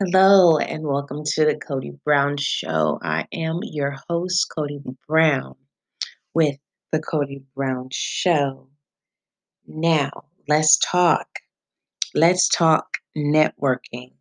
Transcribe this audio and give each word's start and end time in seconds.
Hello 0.00 0.58
and 0.58 0.84
welcome 0.84 1.24
to 1.24 1.44
the 1.44 1.56
Cody 1.56 1.90
Brown 2.04 2.36
Show. 2.38 3.00
I 3.02 3.26
am 3.32 3.58
your 3.64 3.96
host, 4.08 4.46
Cody 4.56 4.78
Brown, 5.08 5.56
with 6.32 6.54
the 6.92 7.00
Cody 7.00 7.42
Brown 7.56 7.88
Show. 7.90 8.68
Now, 9.66 10.10
let's 10.46 10.78
talk. 10.78 11.26
Let's 12.14 12.48
talk 12.48 12.98
networking. 13.16 14.12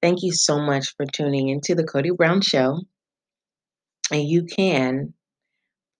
Thank 0.00 0.22
you 0.22 0.32
so 0.32 0.58
much 0.58 0.94
for 0.96 1.04
tuning 1.04 1.50
into 1.50 1.74
the 1.74 1.84
Cody 1.84 2.12
Brown 2.12 2.40
Show. 2.40 2.80
And 4.10 4.22
you 4.22 4.44
can 4.44 5.12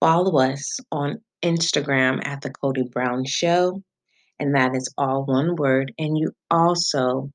follow 0.01 0.41
us 0.41 0.79
on 0.91 1.21
Instagram 1.45 2.27
at 2.27 2.41
the 2.41 2.49
Cody 2.49 2.85
Brown 2.91 3.27
Show, 3.27 3.83
and 4.39 4.55
that 4.55 4.75
is 4.75 4.91
all 4.97 5.27
one 5.27 5.55
word. 5.55 5.93
And 5.99 6.17
you 6.17 6.33
also 6.51 7.31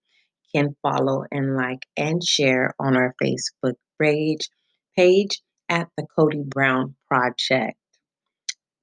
can 0.53 0.75
follow 0.81 1.25
and 1.31 1.55
like 1.55 1.85
and 1.97 2.23
share 2.23 2.73
on 2.79 2.95
our 2.95 3.15
Facebook 3.21 3.75
page 3.99 4.49
page 4.97 5.41
at 5.69 5.87
the 5.97 6.05
Cody 6.15 6.43
Brown 6.45 6.95
Project. 7.07 7.77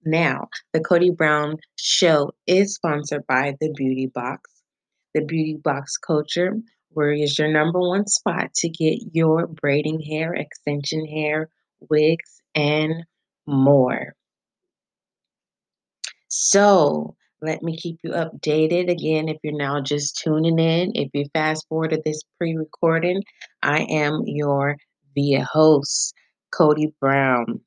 Now, 0.05 0.49
the 0.73 0.81
Cody 0.81 1.11
Brown 1.11 1.59
Show 1.77 2.33
is 2.47 2.75
sponsored 2.75 3.27
by 3.27 3.57
the 3.61 3.73
Beauty 3.73 4.07
Box. 4.07 4.51
The 5.15 5.23
Beauty 5.23 5.59
Box 5.63 5.97
Culture, 5.97 6.57
where 6.91 7.13
is 7.13 7.39
your 7.39 7.49
number 7.49 7.81
one 7.81 8.07
spot 8.07 8.55
to 8.55 8.69
get 8.69 8.99
your 9.13 9.47
braiding 9.47 10.01
hair, 10.01 10.35
extension 10.35 11.05
hair, 11.07 11.49
wigs, 11.89 12.41
and 12.55 13.05
more. 13.47 14.15
So, 16.29 17.17
let 17.43 17.63
me 17.63 17.77
keep 17.77 17.99
you 18.03 18.11
updated. 18.11 18.91
Again, 18.91 19.29
if 19.29 19.39
you're 19.43 19.57
now 19.57 19.81
just 19.81 20.21
tuning 20.23 20.59
in, 20.59 20.93
if 20.95 21.11
you 21.15 21.25
fast 21.33 21.67
forward 21.69 21.91
to 21.91 22.03
this 22.05 22.23
pre 22.39 22.55
recording, 22.55 23.23
I 23.63 23.83
am 23.83 24.23
your 24.27 24.77
via 25.15 25.45
host, 25.45 26.15
Cody 26.53 26.95
Brown. 27.01 27.61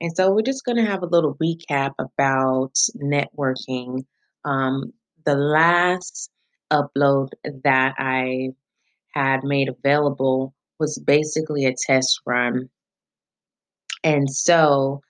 And 0.00 0.14
so 0.16 0.32
we're 0.32 0.42
just 0.42 0.64
going 0.64 0.76
to 0.76 0.84
have 0.84 1.02
a 1.02 1.06
little 1.06 1.36
recap 1.42 1.92
about 1.98 2.74
networking. 2.96 4.04
Um, 4.44 4.92
the 5.24 5.34
last 5.34 6.30
upload 6.72 7.30
that 7.64 7.94
I 7.98 8.50
had 9.12 9.44
made 9.44 9.68
available 9.68 10.54
was 10.78 10.98
basically 10.98 11.64
a 11.64 11.74
test 11.86 12.20
run. 12.26 12.68
And 14.02 14.28
so 14.30 15.00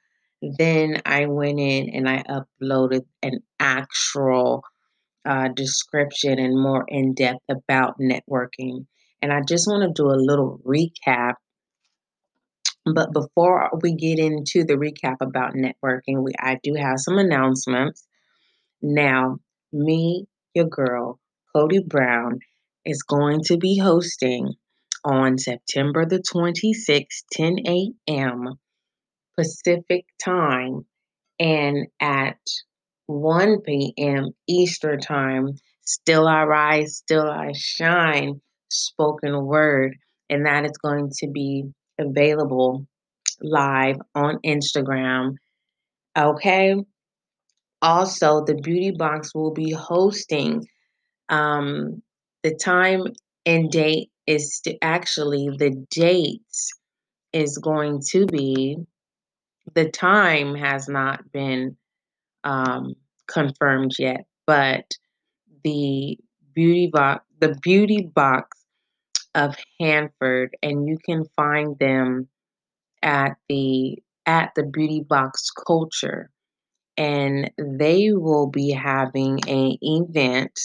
then 0.59 1.03
I 1.05 1.27
went 1.27 1.61
in 1.61 1.91
and 1.91 2.09
I 2.09 2.23
uploaded 2.23 3.05
an 3.23 3.41
actual 3.61 4.63
uh, 5.25 5.49
description 5.49 6.39
and 6.39 6.61
more 6.61 6.85
in 6.89 7.15
depth 7.15 7.45
about 7.51 7.99
networking. 7.99 8.87
And 9.23 9.33
I 9.33 9.41
just 9.41 9.67
want 9.67 9.83
to 9.83 10.03
do 10.03 10.11
a 10.11 10.21
little 10.21 10.61
recap. 10.65 11.35
But 12.85 13.13
before 13.13 13.71
we 13.83 13.95
get 13.95 14.19
into 14.19 14.65
the 14.65 14.75
recap 14.75 15.17
about 15.21 15.55
networking, 15.55 16.23
we 16.23 16.33
I 16.39 16.59
do 16.63 16.75
have 16.75 17.01
some 17.01 17.17
announcements. 17.17 18.07
Now, 18.83 19.39
me, 19.73 20.27
your 20.55 20.67
girl, 20.67 21.19
Cody 21.55 21.79
Brown, 21.79 22.41
is 22.85 23.03
going 23.03 23.41
to 23.45 23.57
be 23.57 23.79
hosting 23.79 24.53
on 25.05 25.39
September 25.39 26.05
the 26.05 26.19
26th, 26.19 27.25
10 27.33 27.61
a.m. 27.67 28.59
Pacific 29.37 30.05
time 30.23 30.87
and 31.39 31.87
at 32.01 32.39
1 33.07 33.61
p.m. 33.63 34.31
Eastern 34.49 35.01
time, 35.01 35.49
Still 35.83 36.27
I 36.27 36.45
Rise, 36.45 36.97
Still 36.97 37.29
I 37.29 37.53
Shine 37.55 38.41
spoken 38.71 39.45
word. 39.45 39.97
And 40.31 40.47
that 40.47 40.65
is 40.65 40.77
going 40.83 41.11
to 41.19 41.29
be 41.31 41.65
available 41.99 42.87
live 43.41 43.97
on 44.15 44.39
Instagram. 44.45 45.35
Okay. 46.17 46.77
Also, 47.83 48.45
the 48.45 48.55
Beauty 48.55 48.93
Box 48.97 49.35
will 49.35 49.53
be 49.53 49.71
hosting 49.71 50.67
um, 51.29 52.03
the 52.43 52.55
time 52.55 53.03
and 53.45 53.71
date 53.71 54.11
is 54.27 54.63
actually 54.81 55.51
the 55.59 55.85
dates 55.91 56.71
is 57.33 57.59
going 57.59 58.01
to 58.11 58.27
be 58.27 58.77
the 59.73 59.89
time 59.89 60.55
has 60.55 60.89
not 60.89 61.33
been 61.33 61.77
um, 62.45 62.95
confirmed 63.27 63.93
yet, 63.99 64.25
but 64.47 64.85
the 65.65 66.19
beauty 66.55 66.89
box, 66.93 67.25
the 67.41 67.57
beauty 67.63 68.11
box 68.15 68.59
of 69.35 69.57
Hanford, 69.81 70.57
and 70.63 70.87
you 70.87 70.99
can 71.05 71.25
find 71.37 71.79
them 71.79 72.29
at 73.03 73.37
the 73.49 73.99
at 74.27 74.53
the 74.57 74.65
beauty 74.65 75.05
box 75.07 75.51
culture, 75.51 76.31
and 76.97 77.51
they 77.59 78.11
will 78.13 78.49
be 78.49 78.71
having 78.71 79.41
an 79.49 79.77
event 79.81 80.59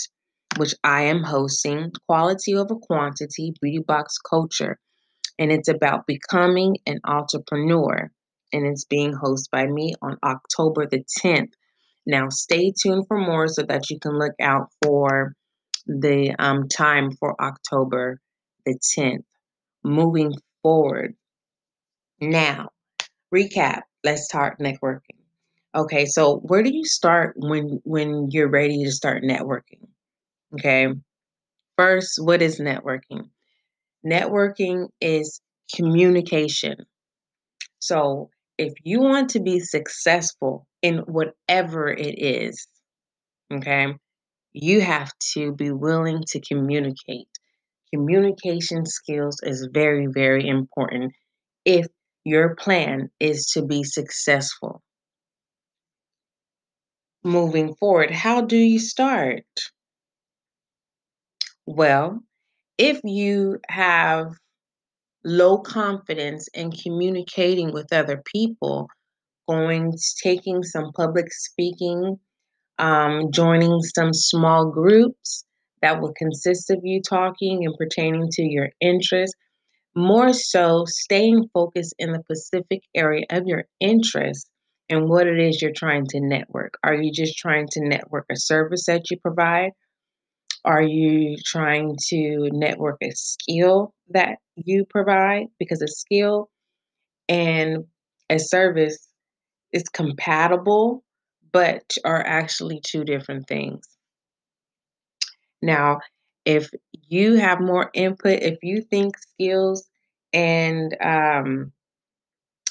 which 0.57 0.73
I 0.83 1.03
am 1.03 1.23
hosting, 1.23 1.91
quality 2.07 2.55
over 2.55 2.75
quantity, 2.75 3.53
beauty 3.61 3.79
box 3.79 4.17
culture, 4.17 4.77
and 5.37 5.51
it's 5.51 5.69
about 5.69 6.05
becoming 6.05 6.77
an 6.85 6.99
entrepreneur 7.05 8.11
and 8.53 8.65
it's 8.65 8.85
being 8.85 9.13
hosted 9.13 9.49
by 9.51 9.65
me 9.65 9.93
on 10.01 10.17
October 10.23 10.87
the 10.87 11.03
10th. 11.21 11.53
Now, 12.05 12.29
stay 12.29 12.71
tuned 12.71 13.05
for 13.07 13.17
more 13.17 13.47
so 13.47 13.63
that 13.63 13.89
you 13.89 13.99
can 13.99 14.17
look 14.17 14.33
out 14.41 14.69
for 14.83 15.35
the 15.85 16.35
um, 16.39 16.67
time 16.67 17.11
for 17.11 17.39
October 17.41 18.19
the 18.65 18.79
10th. 18.97 19.23
Moving 19.83 20.33
forward. 20.61 21.15
Now, 22.19 22.69
recap. 23.33 23.83
Let's 24.03 24.25
start 24.25 24.59
networking. 24.59 25.19
Okay, 25.75 26.05
so 26.05 26.37
where 26.37 26.63
do 26.63 26.73
you 26.73 26.85
start 26.85 27.35
when 27.37 27.79
when 27.83 28.29
you're 28.31 28.49
ready 28.49 28.83
to 28.85 28.91
start 28.91 29.23
networking? 29.23 29.87
Okay. 30.53 30.87
First, 31.77 32.19
what 32.21 32.41
is 32.41 32.59
networking? 32.59 33.29
Networking 34.05 34.89
is 34.99 35.41
communication. 35.75 36.85
So, 37.79 38.31
if 38.59 38.73
you 38.83 38.99
want 38.99 39.29
to 39.29 39.39
be 39.39 39.61
successful 39.61 40.67
in 40.81 40.97
whatever 40.99 41.89
it 41.89 42.15
is, 42.19 42.67
okay, 43.51 43.95
you 44.51 44.81
have 44.81 45.13
to 45.33 45.53
be 45.53 45.71
willing 45.71 46.23
to 46.27 46.41
communicate. 46.41 47.29
Communication 47.93 48.85
skills 48.85 49.37
is 49.43 49.69
very, 49.73 50.07
very 50.07 50.45
important 50.45 51.13
if 51.63 51.87
your 52.25 52.55
plan 52.55 53.09
is 53.17 53.45
to 53.53 53.65
be 53.65 53.83
successful. 53.83 54.81
Moving 57.23 57.75
forward, 57.75 58.11
how 58.11 58.41
do 58.41 58.57
you 58.57 58.79
start? 58.79 59.45
Well, 61.65 62.23
if 62.77 62.99
you 63.05 63.59
have 63.69 64.33
low 65.23 65.57
confidence 65.57 66.47
in 66.53 66.71
communicating 66.71 67.71
with 67.71 67.91
other 67.91 68.21
people, 68.33 68.87
going 69.47 69.93
taking 70.23 70.63
some 70.63 70.91
public 70.93 71.31
speaking, 71.33 72.19
um, 72.77 73.31
joining 73.31 73.81
some 73.81 74.13
small 74.13 74.71
groups 74.71 75.43
that 75.81 76.01
will 76.01 76.13
consist 76.13 76.69
of 76.69 76.79
you 76.83 77.01
talking 77.01 77.65
and 77.65 77.75
pertaining 77.77 78.29
to 78.31 78.43
your 78.43 78.69
interests. 78.79 79.35
More 79.95 80.33
so, 80.33 80.85
staying 80.85 81.49
focused 81.53 81.95
in 81.99 82.11
the 82.11 82.21
specific 82.23 82.81
area 82.95 83.25
of 83.29 83.47
your 83.47 83.65
interest 83.79 84.47
and 84.89 85.09
what 85.09 85.27
it 85.27 85.39
is 85.39 85.61
you're 85.61 85.71
trying 85.75 86.05
to 86.07 86.19
network. 86.19 86.75
Are 86.83 86.95
you 86.95 87.11
just 87.11 87.37
trying 87.37 87.67
to 87.71 87.87
network 87.87 88.25
a 88.31 88.35
service 88.35 88.85
that 88.85 89.09
you 89.11 89.17
provide? 89.17 89.71
Are 90.65 90.81
you 90.81 91.37
trying 91.45 91.97
to 92.09 92.49
network 92.51 92.97
a 93.01 93.11
skill 93.11 93.93
that 94.09 94.39
you 94.55 94.85
provide? 94.85 95.47
Because 95.57 95.81
a 95.81 95.87
skill 95.87 96.49
and 97.29 97.85
a 98.29 98.39
service 98.39 99.07
is 99.71 99.83
compatible, 99.93 101.03
but 101.51 101.83
are 102.03 102.25
actually 102.25 102.81
two 102.83 103.03
different 103.03 103.47
things. 103.47 103.87
Now, 105.61 105.99
if 106.45 106.69
you 107.07 107.35
have 107.35 107.61
more 107.61 107.89
input, 107.93 108.41
if 108.41 108.57
you 108.61 108.81
think 108.81 109.17
skills 109.17 109.87
and 110.33 110.95
um, 111.01 111.71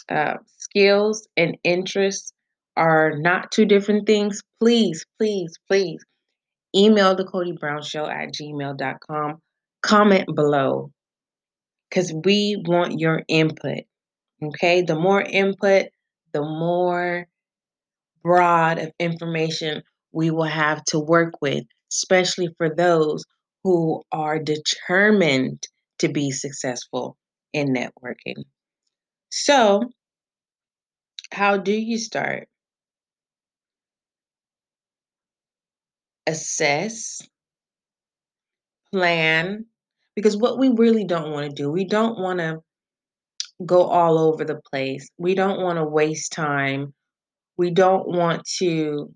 uh, 0.09 0.37
skills 0.57 1.27
and 1.37 1.57
interests 1.65 2.33
are 2.77 3.17
not 3.19 3.51
two 3.51 3.65
different 3.65 4.07
things, 4.07 4.43
please, 4.61 5.05
please, 5.19 5.59
please 5.69 6.05
email 6.79 7.15
the 7.15 7.25
Cody 7.25 7.53
Brown 7.53 7.83
Show 7.83 8.07
at 8.07 8.33
gmail.com. 8.33 9.41
Comment 9.83 10.27
below 10.35 10.91
because 11.89 12.13
we 12.25 12.63
want 12.67 13.01
your 13.01 13.23
input. 13.29 13.81
Okay, 14.43 14.83
the 14.83 14.95
more 14.95 15.21
input, 15.21 15.87
the 16.33 16.43
more 16.43 17.27
broad 18.23 18.79
of 18.79 18.93
information 18.99 19.83
we 20.13 20.31
will 20.31 20.45
have 20.45 20.85
to 20.85 20.99
work 20.99 21.35
with, 21.41 21.65
especially 21.93 22.49
for 22.57 22.75
those 22.75 23.25
who 23.65 24.03
are 24.13 24.39
determined 24.39 25.63
to 25.99 26.09
be 26.09 26.31
successful 26.31 27.17
in 27.53 27.75
networking. 27.75 28.45
So, 29.31 29.83
how 31.33 31.57
do 31.57 31.73
you 31.73 31.99
start? 31.99 32.49
Assess, 36.29 37.21
plan, 38.93 39.65
because 40.15 40.37
what 40.37 40.59
we 40.59 40.69
really 40.69 41.05
don't 41.05 41.33
want 41.33 41.49
to 41.49 41.63
do, 41.63 41.71
we 41.71 41.85
don't 41.85 42.19
want 42.19 42.39
to 42.39 42.59
go 43.65 43.83
all 43.85 44.19
over 44.19 44.45
the 44.45 44.61
place. 44.71 45.09
We 45.19 45.35
don't 45.35 45.61
want 45.61 45.79
to 45.79 45.85
waste 45.85 46.33
time. 46.33 46.95
We 47.57 47.71
don't 47.71 48.07
want 48.07 48.47
to 48.59 49.13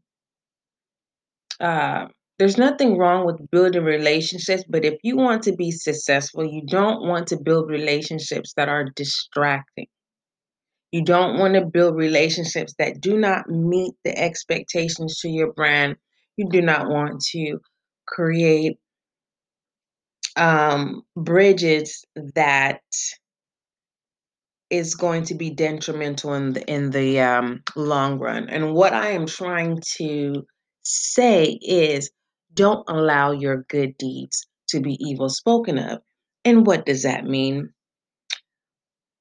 uh, 1.60 2.06
there's 2.38 2.58
nothing 2.58 2.98
wrong 2.98 3.24
with 3.24 3.50
building 3.52 3.84
relationships, 3.84 4.64
but 4.68 4.84
if 4.84 4.98
you 5.04 5.16
want 5.16 5.44
to 5.44 5.52
be 5.52 5.70
successful, 5.70 6.44
you 6.44 6.62
don't 6.66 7.06
want 7.06 7.28
to 7.28 7.36
build 7.36 7.70
relationships 7.70 8.52
that 8.56 8.68
are 8.68 8.90
distracting. 8.96 9.86
You 10.90 11.04
don't 11.04 11.38
want 11.38 11.54
to 11.54 11.64
build 11.64 11.94
relationships 11.94 12.74
that 12.78 13.00
do 13.00 13.16
not 13.16 13.48
meet 13.48 13.94
the 14.04 14.18
expectations 14.18 15.20
to 15.20 15.28
your 15.28 15.52
brand. 15.52 15.96
You 16.36 16.48
do 16.48 16.62
not 16.62 16.88
want 16.88 17.20
to 17.32 17.58
create 18.06 18.78
um, 20.36 21.02
bridges 21.16 22.04
that 22.34 22.80
is 24.70 24.94
going 24.94 25.24
to 25.24 25.34
be 25.34 25.50
detrimental 25.50 26.32
in 26.32 26.54
the 26.54 26.64
in 26.70 26.90
the 26.90 27.20
um, 27.20 27.62
long 27.76 28.18
run. 28.18 28.48
And 28.48 28.72
what 28.72 28.94
I 28.94 29.10
am 29.10 29.26
trying 29.26 29.82
to 29.98 30.46
say 30.82 31.58
is 31.60 32.10
don't 32.54 32.88
allow 32.88 33.32
your 33.32 33.64
good 33.68 33.96
deeds 33.98 34.46
to 34.70 34.80
be 34.80 34.96
evil 34.98 35.28
spoken 35.28 35.78
of. 35.78 36.00
And 36.44 36.66
what 36.66 36.86
does 36.86 37.02
that 37.02 37.24
mean? 37.24 37.70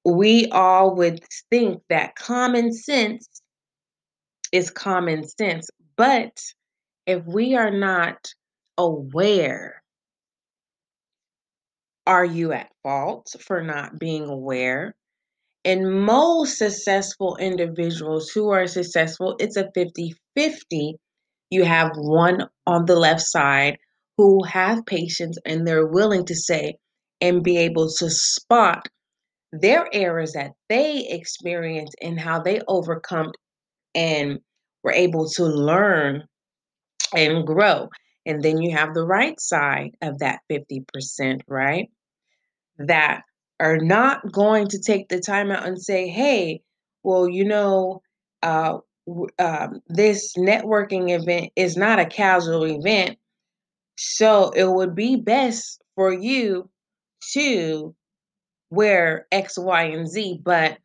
We 0.06 0.48
all 0.48 0.96
would 0.96 1.22
think 1.50 1.84
that 1.90 2.16
common 2.16 2.74
sense 2.74 3.28
is 4.52 4.72
common 4.72 5.28
sense, 5.28 5.70
but 5.96 6.32
if 7.12 7.26
we 7.26 7.56
are 7.56 7.72
not 7.72 8.34
aware, 8.78 9.84
are 12.08 12.26
you 12.26 12.54
at 12.54 12.72
fault 12.84 13.36
for 13.40 13.62
not 13.62 14.00
being 14.00 14.26
aware? 14.26 14.96
And 15.64 16.02
most 16.04 16.58
successful 16.58 17.38
individuals 17.38 18.30
who 18.30 18.50
are 18.50 18.66
successful, 18.66 19.36
it's 19.40 19.58
a 19.58 19.70
50 19.76 20.14
50. 20.36 20.96
You 21.50 21.64
have 21.66 21.92
one 21.96 22.48
on 22.66 22.86
the 22.86 22.96
left 22.96 23.22
side 23.22 23.78
who 24.18 24.44
have 24.46 24.86
patience 24.86 25.38
and 25.46 25.68
they're 25.68 25.86
willing 25.86 26.26
to 26.26 26.36
say 26.36 26.78
and 27.20 27.44
be 27.44 27.58
able 27.58 27.90
to 28.00 28.10
spot 28.10 28.88
their 29.52 29.88
errors 29.94 30.32
that 30.34 30.52
they 30.70 31.08
experience 31.10 31.92
and 32.02 32.20
how 32.20 32.40
they 32.40 32.62
overcome 32.68 33.32
and 33.94 34.40
were 34.84 34.94
able 34.94 35.30
to 35.30 35.44
learn 35.44 36.24
and 37.16 37.46
grow. 37.46 37.90
And 38.26 38.44
then 38.44 38.62
you 38.62 38.76
have 38.76 38.94
the 38.94 39.06
right 39.06 39.40
side 39.40 39.96
of 40.02 40.20
that 40.20 40.42
50%, 40.50 41.42
right? 41.48 41.90
That 42.78 43.24
are 43.60 43.78
not 43.78 44.32
going 44.32 44.68
to 44.70 44.80
take 44.80 45.10
the 45.10 45.20
time 45.20 45.52
out 45.52 45.68
and 45.68 45.82
say, 45.82 46.08
hey, 46.08 46.62
well, 47.04 47.28
you 47.28 47.46
know, 47.46 48.02
uh, 48.44 48.78
um, 49.40 49.82
this 49.88 50.34
networking 50.38 51.10
event 51.10 51.52
is 51.56 51.76
not 51.76 52.00
a 52.00 52.06
casual 52.06 52.66
event. 52.66 53.18
So 53.98 54.52
it 54.52 54.70
would 54.70 54.96
be 54.96 55.16
best 55.16 55.82
for 55.96 56.14
you 56.14 56.70
to 57.34 57.96
wear 58.70 59.28
X, 59.32 59.58
Y, 59.58 59.84
and 59.84 60.08
Z. 60.08 60.40
But 60.44 60.78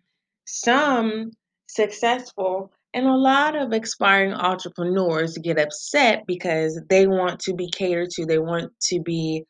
some 0.44 1.32
successful 1.67 2.72
and 2.96 3.06
a 3.06 3.14
lot 3.14 3.54
of 3.54 3.72
aspiring 3.72 4.32
entrepreneurs 4.32 5.37
get 5.37 5.58
upset 5.58 6.22
because 6.26 6.81
they 6.88 7.06
want 7.06 7.40
to 7.40 7.52
be 7.52 7.69
catered 7.69 8.08
to, 8.08 8.25
they 8.25 8.38
want 8.38 8.72
to 8.84 9.00
be 9.02 9.44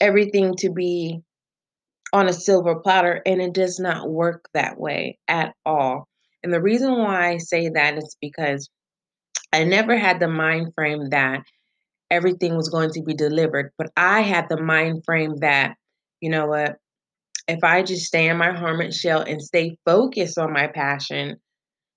everything 0.00 0.56
to 0.56 0.68
be 0.68 1.20
on 2.12 2.26
a 2.26 2.32
silver 2.32 2.80
platter, 2.80 3.22
and 3.24 3.40
it 3.40 3.54
does 3.54 3.78
not 3.78 4.10
work 4.10 4.48
that 4.52 4.80
way 4.80 5.16
at 5.28 5.54
all. 5.64 6.08
And 6.42 6.52
the 6.52 6.60
reason 6.60 6.98
why 6.98 7.30
I 7.30 7.38
say 7.38 7.68
that 7.68 7.96
is 7.96 8.16
because 8.20 8.68
I 9.52 9.62
never 9.62 9.96
had 9.96 10.18
the 10.18 10.26
mind 10.26 10.72
frame 10.74 11.10
that 11.10 11.42
everything 12.10 12.56
was 12.56 12.68
going 12.68 12.90
to 12.90 13.02
be 13.04 13.14
delivered, 13.14 13.70
but 13.78 13.92
I 13.96 14.22
had 14.22 14.48
the 14.48 14.60
mind 14.60 15.04
frame 15.04 15.36
that, 15.36 15.76
you 16.20 16.30
know 16.30 16.48
what, 16.48 16.78
if 17.46 17.62
I 17.62 17.84
just 17.84 18.06
stay 18.06 18.28
in 18.28 18.38
my 18.38 18.50
hermit 18.50 18.92
shell 18.92 19.20
and 19.20 19.40
stay 19.40 19.76
focused 19.84 20.36
on 20.36 20.52
my 20.52 20.66
passion, 20.66 21.36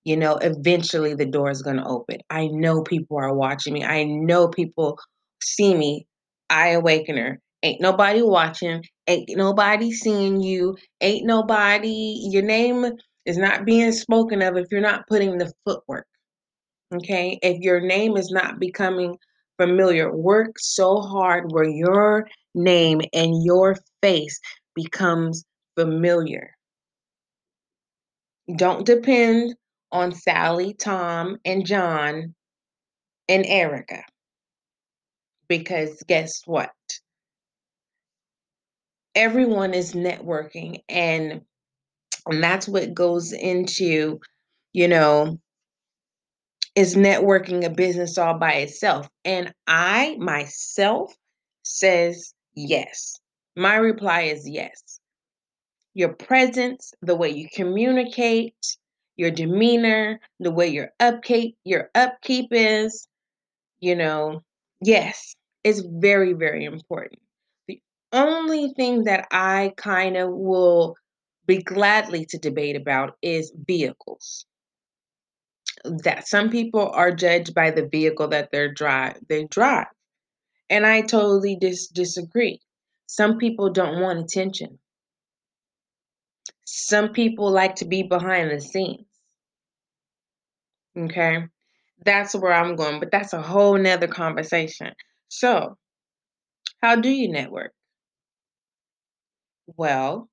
you 0.05 0.17
know, 0.17 0.35
eventually 0.37 1.13
the 1.13 1.25
door 1.25 1.49
is 1.49 1.61
going 1.61 1.77
to 1.77 1.85
open. 1.85 2.17
I 2.29 2.47
know 2.47 2.83
people 2.83 3.17
are 3.17 3.33
watching 3.33 3.73
me. 3.73 3.83
I 3.83 4.03
know 4.03 4.47
people 4.49 4.99
see 5.41 5.73
me. 5.73 6.07
I 6.49 6.69
awakener. 6.69 7.39
Ain't 7.63 7.81
nobody 7.81 8.21
watching. 8.21 8.83
Ain't 9.07 9.29
nobody 9.35 9.91
seeing 9.91 10.41
you. 10.41 10.75
Ain't 11.01 11.25
nobody, 11.25 12.19
your 12.29 12.43
name 12.43 12.85
is 13.25 13.37
not 13.37 13.65
being 13.65 13.91
spoken 13.93 14.41
of 14.41 14.57
if 14.57 14.67
you're 14.71 14.81
not 14.81 15.07
putting 15.07 15.37
the 15.37 15.51
footwork. 15.65 16.05
Okay. 16.93 17.39
If 17.41 17.61
your 17.61 17.79
name 17.79 18.17
is 18.17 18.29
not 18.29 18.59
becoming 18.59 19.17
familiar, 19.57 20.13
work 20.13 20.59
so 20.59 20.99
hard 20.99 21.51
where 21.51 21.69
your 21.69 22.27
name 22.53 23.01
and 23.13 23.43
your 23.43 23.77
face 24.01 24.39
becomes 24.75 25.45
familiar. 25.75 26.51
Don't 28.57 28.85
depend 28.85 29.55
on 29.93 30.11
Sally, 30.11 30.73
Tom, 30.73 31.37
and 31.45 31.65
John 31.65 32.33
and 33.29 33.45
Erica. 33.45 34.03
Because 35.47 36.03
guess 36.07 36.41
what? 36.45 36.71
Everyone 39.15 39.73
is 39.73 39.93
networking 39.93 40.81
and 40.89 41.41
and 42.25 42.43
that's 42.43 42.67
what 42.67 42.93
goes 42.93 43.33
into, 43.33 44.19
you 44.71 44.87
know, 44.87 45.39
is 46.75 46.95
networking 46.95 47.65
a 47.65 47.69
business 47.69 48.17
all 48.17 48.37
by 48.37 48.53
itself? 48.53 49.09
And 49.25 49.53
I 49.67 50.15
myself 50.19 51.13
says 51.63 52.33
yes. 52.55 53.19
My 53.55 53.75
reply 53.75 54.21
is 54.23 54.49
yes. 54.49 54.99
Your 55.93 56.13
presence, 56.13 56.93
the 57.01 57.15
way 57.15 57.29
you 57.29 57.47
communicate, 57.53 58.77
your 59.17 59.31
demeanor, 59.31 60.19
the 60.39 60.51
way 60.51 60.67
your 60.67 60.91
upkeep, 60.99 61.57
your 61.63 61.89
upkeep 61.95 62.47
is, 62.51 63.07
you 63.79 63.95
know, 63.95 64.43
yes, 64.81 65.35
it's 65.63 65.81
very, 65.81 66.33
very 66.33 66.65
important. 66.65 67.21
The 67.67 67.79
only 68.11 68.73
thing 68.75 69.03
that 69.05 69.27
I 69.31 69.73
kind 69.77 70.17
of 70.17 70.29
will 70.31 70.95
be 71.45 71.57
gladly 71.57 72.25
to 72.27 72.37
debate 72.37 72.75
about 72.75 73.17
is 73.21 73.53
vehicles. 73.67 74.45
That 75.85 76.27
some 76.27 76.49
people 76.49 76.89
are 76.89 77.11
judged 77.11 77.53
by 77.53 77.71
the 77.71 77.87
vehicle 77.87 78.29
that 78.29 78.49
they're 78.51 78.71
drive 78.73 79.17
they 79.27 79.45
drive. 79.45 79.87
And 80.69 80.85
I 80.85 81.01
totally 81.01 81.55
dis- 81.55 81.87
disagree. 81.87 82.59
Some 83.07 83.37
people 83.37 83.69
don't 83.69 84.01
want 84.01 84.19
attention. 84.19 84.79
Some 86.75 87.09
people 87.13 87.51
like 87.51 87.75
to 87.75 87.85
be 87.85 88.01
behind 88.01 88.49
the 88.49 88.59
scenes. 88.59 89.05
Okay. 90.97 91.45
That's 92.03 92.33
where 92.33 92.51
I'm 92.51 92.75
going, 92.75 92.99
but 92.99 93.11
that's 93.11 93.31
a 93.31 93.41
whole 93.43 93.77
nother 93.77 94.07
conversation. 94.07 94.91
So, 95.29 95.77
how 96.81 96.95
do 96.95 97.09
you 97.09 97.31
network? 97.31 97.73
Well, 99.77 100.29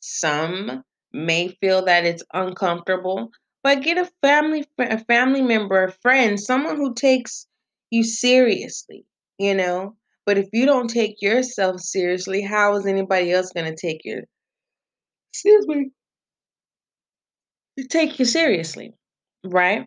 some 0.00 0.84
may 1.12 1.48
feel 1.60 1.84
that 1.84 2.06
it's 2.06 2.24
uncomfortable, 2.32 3.30
but 3.62 3.82
get 3.82 3.98
a 3.98 4.10
family 4.22 4.66
a 4.78 5.04
family 5.04 5.42
member, 5.42 5.84
a 5.84 5.92
friend, 5.92 6.40
someone 6.40 6.76
who 6.76 6.94
takes 6.94 7.46
you 7.90 8.04
seriously, 8.04 9.04
you 9.38 9.54
know? 9.54 9.96
But 10.24 10.38
if 10.38 10.48
you 10.54 10.64
don't 10.64 10.88
take 10.88 11.20
yourself 11.20 11.80
seriously, 11.80 12.40
how 12.40 12.74
is 12.76 12.86
anybody 12.86 13.32
else 13.32 13.52
going 13.52 13.70
to 13.70 13.76
take 13.76 14.00
you? 14.04 14.22
Excuse 15.38 15.68
me. 15.68 15.90
Take 17.88 18.18
you 18.18 18.24
seriously, 18.26 18.92
right? 19.44 19.86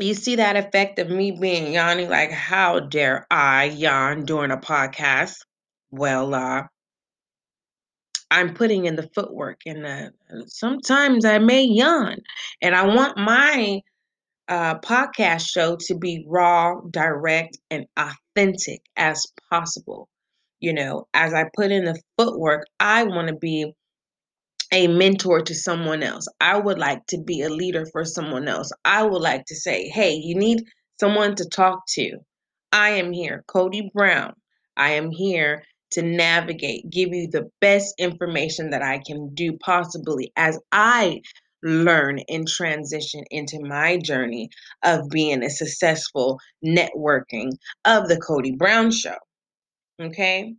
You 0.00 0.14
see 0.14 0.36
that 0.36 0.56
effect 0.56 0.98
of 0.98 1.08
me 1.08 1.30
being 1.30 1.72
yawning, 1.72 2.08
like, 2.08 2.32
how 2.32 2.80
dare 2.80 3.26
I 3.30 3.64
yawn 3.64 4.24
during 4.24 4.50
a 4.50 4.56
podcast? 4.56 5.36
Well, 5.92 6.34
uh, 6.34 6.64
I'm 8.30 8.54
putting 8.54 8.84
in 8.86 8.96
the 8.96 9.08
footwork, 9.14 9.60
and 9.66 9.86
uh, 9.86 10.10
sometimes 10.46 11.24
I 11.24 11.38
may 11.38 11.62
yawn, 11.64 12.16
and 12.60 12.74
I 12.74 12.86
want 12.86 13.16
my 13.16 13.80
uh, 14.48 14.78
podcast 14.80 15.48
show 15.50 15.76
to 15.80 15.96
be 15.96 16.24
raw, 16.28 16.80
direct, 16.90 17.58
and 17.70 17.86
authentic 17.96 18.82
as 18.96 19.26
possible. 19.50 20.08
You 20.60 20.74
know, 20.74 21.08
as 21.14 21.34
I 21.34 21.46
put 21.56 21.72
in 21.72 21.84
the 21.84 22.00
footwork, 22.18 22.66
I 22.80 23.04
want 23.04 23.28
to 23.28 23.36
be 23.36 23.72
a 24.72 24.86
mentor 24.86 25.40
to 25.42 25.54
someone 25.54 26.02
else. 26.02 26.26
I 26.40 26.58
would 26.58 26.78
like 26.78 27.06
to 27.06 27.18
be 27.18 27.42
a 27.42 27.48
leader 27.48 27.86
for 27.92 28.04
someone 28.04 28.48
else. 28.48 28.70
I 28.84 29.02
would 29.02 29.22
like 29.22 29.44
to 29.46 29.56
say, 29.56 29.88
hey, 29.88 30.14
you 30.14 30.34
need 30.34 30.64
someone 31.00 31.34
to 31.36 31.48
talk 31.48 31.86
to. 31.90 32.18
I 32.72 32.90
am 32.90 33.12
here, 33.12 33.44
Cody 33.48 33.90
Brown. 33.94 34.34
I 34.76 34.90
am 34.90 35.10
here 35.10 35.64
to 35.92 36.02
navigate, 36.02 36.90
give 36.90 37.10
you 37.10 37.28
the 37.28 37.50
best 37.60 37.94
information 37.98 38.70
that 38.70 38.82
I 38.82 39.00
can 39.06 39.34
do 39.34 39.56
possibly 39.58 40.32
as 40.36 40.58
I 40.70 41.22
learn 41.62 42.20
and 42.28 42.46
transition 42.46 43.24
into 43.30 43.58
my 43.60 43.96
journey 43.96 44.50
of 44.84 45.08
being 45.08 45.42
a 45.42 45.50
successful 45.50 46.38
networking 46.64 47.52
of 47.84 48.08
the 48.08 48.18
Cody 48.18 48.52
Brown 48.52 48.90
Show. 48.90 49.16
Okay. 50.00 50.54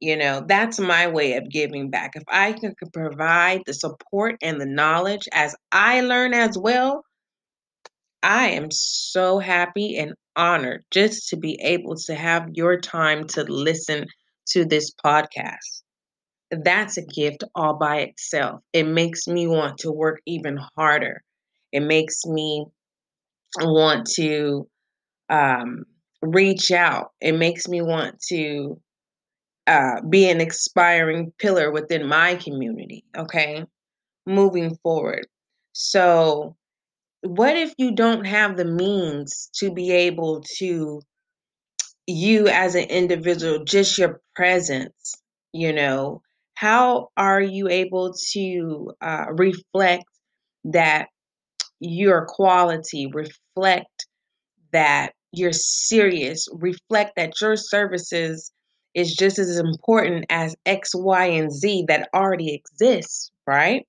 You 0.00 0.16
know, 0.16 0.44
that's 0.46 0.78
my 0.78 1.06
way 1.08 1.34
of 1.34 1.50
giving 1.50 1.90
back. 1.90 2.12
If 2.16 2.24
I 2.28 2.52
can 2.52 2.74
provide 2.92 3.62
the 3.66 3.74
support 3.74 4.36
and 4.42 4.60
the 4.60 4.66
knowledge 4.66 5.26
as 5.32 5.56
I 5.72 6.02
learn 6.02 6.34
as 6.34 6.56
well, 6.58 7.02
I 8.22 8.48
am 8.50 8.70
so 8.70 9.38
happy 9.38 9.96
and 9.96 10.14
honored 10.36 10.84
just 10.90 11.28
to 11.30 11.36
be 11.36 11.58
able 11.62 11.96
to 11.96 12.14
have 12.14 12.50
your 12.52 12.78
time 12.78 13.26
to 13.28 13.44
listen 13.44 14.06
to 14.48 14.64
this 14.64 14.92
podcast. 15.04 15.82
That's 16.50 16.96
a 16.98 17.02
gift 17.06 17.44
all 17.54 17.74
by 17.74 17.98
itself. 18.00 18.62
It 18.72 18.84
makes 18.84 19.26
me 19.26 19.46
want 19.46 19.78
to 19.78 19.92
work 19.92 20.20
even 20.26 20.58
harder. 20.76 21.22
It 21.72 21.80
makes 21.80 22.26
me 22.26 22.66
want 23.60 24.06
to 24.16 24.68
um, 25.30 25.84
reach 26.22 26.70
out. 26.72 27.12
It 27.20 27.32
makes 27.32 27.68
me 27.68 27.82
want 27.82 28.20
to 28.28 28.80
uh, 29.66 30.00
be 30.08 30.28
an 30.28 30.40
expiring 30.40 31.32
pillar 31.38 31.70
within 31.70 32.06
my 32.06 32.36
community. 32.36 33.04
Okay. 33.16 33.64
Moving 34.26 34.76
forward. 34.82 35.26
So, 35.72 36.56
what 37.22 37.56
if 37.56 37.74
you 37.78 37.94
don't 37.94 38.24
have 38.26 38.56
the 38.56 38.64
means 38.64 39.50
to 39.56 39.72
be 39.72 39.90
able 39.90 40.42
to, 40.58 41.00
you 42.06 42.48
as 42.48 42.74
an 42.74 42.84
individual, 42.84 43.64
just 43.64 43.98
your 43.98 44.20
presence, 44.34 45.14
you 45.52 45.72
know, 45.72 46.22
how 46.54 47.08
are 47.16 47.40
you 47.40 47.68
able 47.68 48.14
to 48.32 48.92
uh, 49.00 49.26
reflect 49.32 50.04
that 50.64 51.08
your 51.80 52.26
quality, 52.26 53.08
reflect 53.12 54.06
that 54.72 55.12
you're 55.32 55.52
serious, 55.52 56.48
reflect 56.52 57.12
that 57.16 57.40
your 57.40 57.56
services 57.56 58.50
is 58.96 59.14
just 59.14 59.38
as 59.38 59.58
important 59.58 60.24
as 60.30 60.56
X, 60.64 60.94
Y, 60.94 61.26
and 61.26 61.52
Z 61.52 61.84
that 61.86 62.08
already 62.14 62.54
exists, 62.54 63.30
right? 63.46 63.86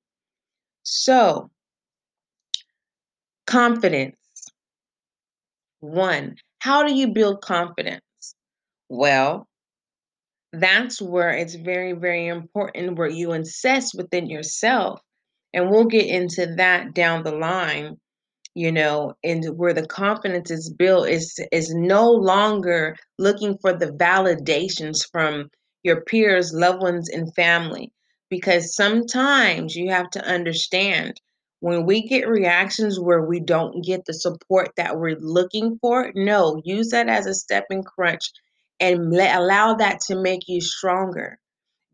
So, 0.84 1.50
confidence. 3.46 4.18
One, 5.80 6.36
how 6.60 6.84
do 6.84 6.94
you 6.94 7.08
build 7.08 7.42
confidence? 7.42 8.02
Well, 8.90 9.48
that's 10.52 11.02
where 11.02 11.32
it's 11.32 11.56
very, 11.56 11.94
very 11.94 12.28
important 12.28 12.98
where 12.98 13.08
you 13.08 13.32
assess 13.32 13.94
within 13.94 14.30
yourself. 14.30 15.00
And 15.54 15.70
we'll 15.70 15.86
get 15.86 16.08
into 16.08 16.54
that 16.58 16.94
down 16.94 17.24
the 17.24 17.32
line 17.32 17.98
you 18.58 18.72
know 18.72 19.14
and 19.24 19.46
where 19.56 19.74
the 19.74 19.86
confidence 19.86 20.50
is 20.50 20.68
built 20.72 21.08
is 21.08 21.40
is 21.52 21.72
no 21.76 22.10
longer 22.10 22.96
looking 23.20 23.56
for 23.60 23.72
the 23.72 23.92
validations 23.92 25.08
from 25.12 25.48
your 25.84 26.02
peers 26.02 26.54
loved 26.54 26.82
ones 26.82 27.08
and 27.08 27.34
family. 27.36 27.92
Because 28.30 28.76
sometimes 28.76 29.76
you 29.76 29.92
have 29.92 30.10
to 30.10 30.26
understand 30.26 31.22
when 31.60 31.86
we 31.86 32.08
get 32.08 32.28
reactions 32.28 33.00
where 33.00 33.22
we 33.22 33.40
don't 33.40 33.86
get 33.86 34.06
the 34.06 34.14
support 34.14 34.70
that 34.76 34.98
we're 34.98 35.20
looking 35.20 35.78
for 35.80 36.12
no 36.16 36.60
use 36.66 36.90
that 36.90 37.08
as 37.08 37.28
a 37.28 37.36
stepping 37.36 37.84
crunch 37.84 38.32
and 38.80 39.12
let, 39.12 39.38
allow 39.38 39.76
that 39.76 40.00
to 40.08 40.16
make 40.16 40.48
you 40.48 40.62
stronger. 40.62 41.38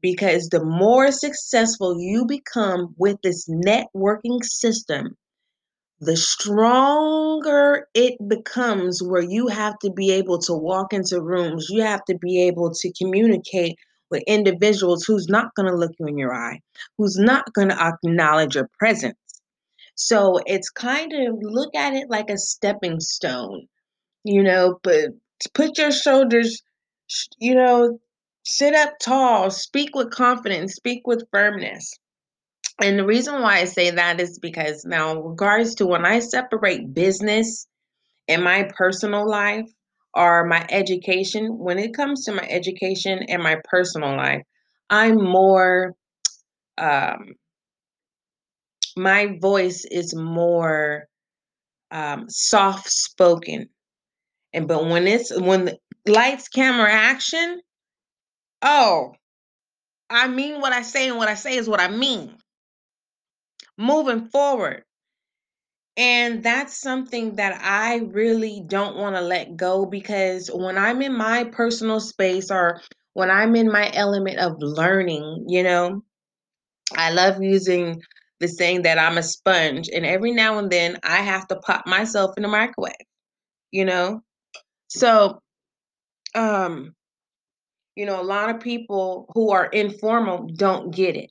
Because 0.01 0.47
the 0.47 0.63
more 0.63 1.11
successful 1.11 1.99
you 1.99 2.25
become 2.25 2.95
with 2.97 3.17
this 3.21 3.49
networking 3.49 4.43
system 4.43 5.17
the 6.05 6.17
stronger 6.17 7.87
it 7.93 8.15
becomes 8.27 9.01
where 9.01 9.21
you 9.21 9.47
have 9.47 9.77
to 9.79 9.91
be 9.91 10.11
able 10.11 10.39
to 10.39 10.53
walk 10.53 10.93
into 10.93 11.21
rooms 11.21 11.67
you 11.69 11.81
have 11.81 12.03
to 12.05 12.17
be 12.17 12.41
able 12.43 12.71
to 12.71 12.91
communicate 12.93 13.75
with 14.11 14.23
individuals 14.27 15.03
who's 15.05 15.27
not 15.27 15.53
going 15.55 15.67
to 15.67 15.75
look 15.75 15.91
you 15.99 16.07
in 16.07 16.17
your 16.17 16.33
eye 16.33 16.59
who's 16.97 17.17
not 17.17 17.51
going 17.53 17.69
to 17.69 17.81
acknowledge 17.81 18.55
your 18.55 18.69
presence. 18.77 19.17
So 19.95 20.39
it's 20.45 20.69
kind 20.69 21.13
of 21.13 21.37
look 21.41 21.75
at 21.75 21.93
it 21.93 22.09
like 22.09 22.29
a 22.29 22.37
stepping 22.37 22.99
stone 22.99 23.67
you 24.23 24.41
know 24.41 24.79
but 24.83 25.09
put 25.53 25.77
your 25.77 25.91
shoulders 25.91 26.61
you 27.39 27.55
know 27.55 27.99
sit 28.43 28.73
up 28.73 28.93
tall 29.01 29.51
speak 29.51 29.95
with 29.95 30.11
confidence 30.11 30.75
speak 30.75 31.05
with 31.05 31.27
firmness 31.31 31.93
and 32.81 32.97
the 32.97 33.05
reason 33.05 33.41
why 33.41 33.59
I 33.59 33.65
say 33.65 33.91
that 33.91 34.19
is 34.19 34.39
because 34.39 34.83
now, 34.85 35.11
in 35.11 35.23
regards 35.23 35.75
to 35.75 35.85
when 35.85 36.05
I 36.05 36.19
separate 36.19 36.93
business 36.93 37.67
and 38.27 38.43
my 38.43 38.69
personal 38.75 39.29
life 39.29 39.69
or 40.13 40.45
my 40.45 40.65
education, 40.69 41.57
when 41.57 41.77
it 41.79 41.93
comes 41.95 42.25
to 42.25 42.33
my 42.33 42.47
education 42.49 43.19
and 43.27 43.43
my 43.43 43.57
personal 43.63 44.15
life, 44.17 44.41
I'm 44.89 45.15
more, 45.23 45.93
um, 46.77 47.35
my 48.97 49.37
voice 49.39 49.85
is 49.89 50.15
more 50.15 51.05
um, 51.91 52.25
soft 52.29 52.89
spoken. 52.89 53.69
And 54.53 54.67
but 54.67 54.85
when 54.85 55.07
it's 55.07 55.35
when 55.35 55.65
the 55.65 55.77
lights, 56.07 56.47
camera, 56.47 56.91
action, 56.91 57.61
oh, 58.61 59.13
I 60.09 60.27
mean 60.27 60.59
what 60.59 60.73
I 60.73 60.81
say, 60.81 61.07
and 61.09 61.17
what 61.17 61.27
I 61.27 61.35
say 61.35 61.55
is 61.55 61.69
what 61.69 61.79
I 61.79 61.87
mean. 61.89 62.35
Moving 63.77 64.29
forward, 64.29 64.83
And 65.95 66.41
that's 66.43 66.79
something 66.81 67.35
that 67.35 67.59
I 67.61 67.97
really 67.97 68.63
don't 68.65 68.95
want 68.97 69.15
to 69.15 69.21
let 69.21 69.55
go 69.55 69.85
because 69.85 70.49
when 70.51 70.77
I'm 70.77 71.01
in 71.03 71.15
my 71.15 71.43
personal 71.43 71.99
space 71.99 72.49
or 72.49 72.81
when 73.13 73.29
I'm 73.29 73.55
in 73.55 73.71
my 73.71 73.91
element 73.93 74.39
of 74.39 74.55
learning, 74.59 75.45
you 75.47 75.61
know, 75.61 76.03
I 76.97 77.11
love 77.11 77.41
using 77.43 78.01
the 78.39 78.47
saying 78.47 78.83
that 78.83 78.99
I'm 78.99 79.17
a 79.17 79.23
sponge. 79.23 79.89
And 79.93 80.05
every 80.05 80.31
now 80.31 80.59
and 80.59 80.71
then 80.71 80.97
I 81.03 81.17
have 81.17 81.47
to 81.49 81.57
pop 81.57 81.87
myself 81.87 82.31
in 82.37 82.43
the 82.43 82.49
microwave, 82.49 82.93
you 83.71 83.85
know? 83.85 84.21
So, 84.89 85.39
um, 86.35 86.93
you 87.95 88.05
know, 88.05 88.21
a 88.21 88.23
lot 88.23 88.49
of 88.49 88.61
people 88.61 89.27
who 89.33 89.51
are 89.51 89.65
informal 89.65 90.47
don't 90.55 90.93
get 90.93 91.15
it 91.15 91.29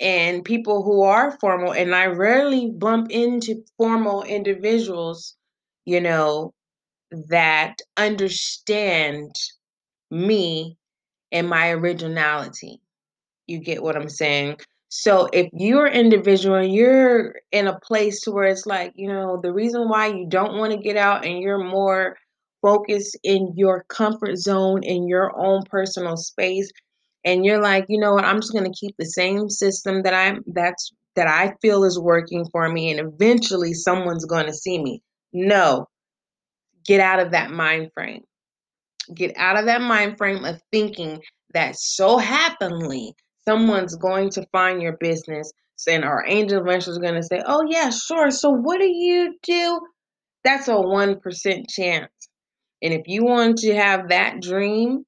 and 0.00 0.44
people 0.44 0.82
who 0.82 1.02
are 1.02 1.36
formal 1.40 1.72
and 1.72 1.94
i 1.94 2.06
rarely 2.06 2.70
bump 2.70 3.10
into 3.10 3.62
formal 3.76 4.22
individuals 4.22 5.36
you 5.84 6.00
know 6.00 6.52
that 7.28 7.76
understand 7.96 9.34
me 10.10 10.76
and 11.32 11.48
my 11.48 11.70
originality. 11.70 12.80
You 13.46 13.58
get 13.58 13.82
what 13.82 13.96
i'm 13.96 14.08
saying? 14.08 14.56
So 14.88 15.28
if 15.32 15.48
you're 15.52 15.86
individual 15.86 16.56
and 16.56 16.74
you're 16.74 17.36
in 17.52 17.68
a 17.68 17.78
place 17.80 18.20
to 18.22 18.32
where 18.32 18.48
it's 18.48 18.66
like 18.66 18.92
you 18.96 19.08
know 19.08 19.40
the 19.42 19.52
reason 19.52 19.88
why 19.88 20.08
you 20.08 20.26
don't 20.28 20.58
want 20.58 20.72
to 20.72 20.78
get 20.78 20.96
out 20.96 21.24
and 21.24 21.40
you're 21.40 21.62
more 21.62 22.16
focused 22.62 23.16
in 23.24 23.52
your 23.56 23.84
comfort 23.88 24.36
zone 24.36 24.82
in 24.82 25.08
your 25.08 25.36
own 25.38 25.62
personal 25.70 26.16
space 26.16 26.70
and 27.24 27.44
you're 27.44 27.60
like, 27.60 27.86
you 27.88 28.00
know 28.00 28.14
what, 28.14 28.24
I'm 28.24 28.40
just 28.40 28.52
gonna 28.52 28.72
keep 28.72 28.94
the 28.98 29.06
same 29.06 29.48
system 29.48 30.02
that 30.02 30.14
I'm 30.14 30.42
that's 30.46 30.90
that 31.16 31.26
I 31.26 31.54
feel 31.60 31.84
is 31.84 31.98
working 31.98 32.46
for 32.52 32.68
me, 32.68 32.90
and 32.90 33.00
eventually 33.00 33.74
someone's 33.74 34.24
gonna 34.24 34.54
see 34.54 34.82
me. 34.82 35.02
No, 35.32 35.86
get 36.86 37.00
out 37.00 37.20
of 37.20 37.32
that 37.32 37.50
mind 37.50 37.90
frame. 37.94 38.22
Get 39.14 39.36
out 39.36 39.58
of 39.58 39.66
that 39.66 39.80
mind 39.80 40.18
frame 40.18 40.44
of 40.44 40.60
thinking 40.70 41.20
that 41.52 41.76
so 41.76 42.16
happenly 42.18 43.14
someone's 43.46 43.96
going 43.96 44.30
to 44.30 44.46
find 44.52 44.80
your 44.80 44.96
business 44.98 45.52
and 45.88 46.04
our 46.04 46.24
angel 46.26 46.58
investor 46.58 46.90
is 46.90 46.98
going 46.98 47.14
to 47.14 47.22
say, 47.22 47.42
Oh, 47.46 47.64
yeah, 47.68 47.90
sure. 47.90 48.30
So, 48.30 48.50
what 48.50 48.78
do 48.78 48.86
you 48.86 49.34
do? 49.42 49.80
That's 50.44 50.68
a 50.68 50.72
1% 50.72 51.64
chance. 51.68 52.12
And 52.82 52.94
if 52.94 53.02
you 53.06 53.24
want 53.24 53.58
to 53.58 53.74
have 53.74 54.08
that 54.08 54.40
dream, 54.40 55.04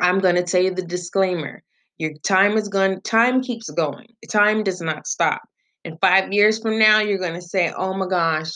I'm 0.00 0.20
going 0.20 0.36
to 0.36 0.42
tell 0.42 0.62
you 0.62 0.74
the 0.74 0.82
disclaimer. 0.82 1.62
Your 1.98 2.12
time 2.24 2.56
is 2.56 2.68
going 2.68 3.00
time 3.02 3.42
keeps 3.42 3.68
going. 3.70 4.06
Time 4.30 4.62
does 4.64 4.80
not 4.80 5.06
stop. 5.06 5.42
And 5.84 5.98
5 6.00 6.32
years 6.32 6.60
from 6.60 6.78
now 6.78 7.00
you're 7.00 7.18
going 7.18 7.34
to 7.34 7.42
say, 7.42 7.72
"Oh 7.76 7.94
my 7.94 8.06
gosh, 8.06 8.52